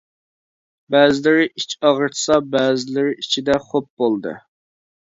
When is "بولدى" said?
4.05-4.39